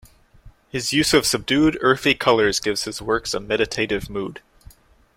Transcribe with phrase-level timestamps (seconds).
[0.69, 4.41] His use of subdued, earthy colors gives his works a meditative mood.